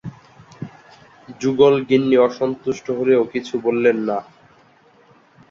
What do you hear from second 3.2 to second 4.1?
কিছু বললেন